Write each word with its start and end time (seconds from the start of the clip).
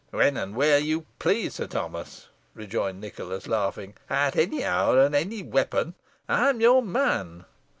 "When 0.09 0.35
and 0.35 0.55
where 0.55 0.79
you 0.79 1.05
please, 1.19 1.53
Sir 1.53 1.67
Thomas," 1.67 2.27
rejoined 2.55 2.99
Nicholas, 2.99 3.45
laughing. 3.45 3.93
"At 4.09 4.35
any 4.35 4.65
hour, 4.65 4.99
and 4.99 5.15
at 5.15 5.21
any 5.21 5.43
weapon, 5.43 5.93
I 6.27 6.49
am 6.49 6.59
your 6.59 6.81
man." 6.81 7.45